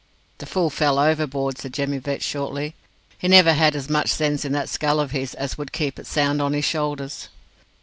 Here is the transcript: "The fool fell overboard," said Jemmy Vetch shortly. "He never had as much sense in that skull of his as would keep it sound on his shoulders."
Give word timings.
"The 0.39 0.47
fool 0.47 0.71
fell 0.71 0.97
overboard," 0.97 1.59
said 1.59 1.75
Jemmy 1.75 1.99
Vetch 1.99 2.23
shortly. 2.23 2.73
"He 3.19 3.27
never 3.27 3.53
had 3.53 3.75
as 3.75 3.87
much 3.87 4.09
sense 4.09 4.43
in 4.43 4.51
that 4.53 4.67
skull 4.67 4.99
of 4.99 5.11
his 5.11 5.35
as 5.35 5.59
would 5.59 5.71
keep 5.71 5.99
it 5.99 6.07
sound 6.07 6.41
on 6.41 6.53
his 6.53 6.65
shoulders." 6.65 7.29